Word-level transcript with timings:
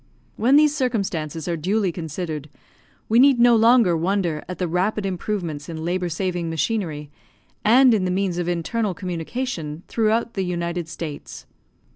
When 0.35 0.55
these 0.55 0.75
circumstances 0.75 1.47
are 1.47 1.55
duly 1.55 1.91
considered, 1.91 2.49
we 3.07 3.19
need 3.19 3.39
no 3.39 3.55
longer 3.55 3.95
wonder 3.95 4.43
at 4.49 4.57
the 4.57 4.67
rapid 4.67 5.05
improvements 5.05 5.69
in 5.69 5.85
labour 5.85 6.09
saving 6.09 6.49
machinery, 6.49 7.11
and 7.63 7.93
in 7.93 8.03
the 8.05 8.09
means 8.09 8.39
of 8.39 8.47
internal 8.49 8.95
communication 8.95 9.83
throughout 9.87 10.33
the 10.33 10.41
United 10.43 10.87
States. 10.87 11.45